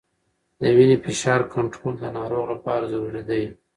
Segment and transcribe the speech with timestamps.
[0.59, 3.43] د وینې فشار کنټرول د ناروغ لپاره ضروري دی.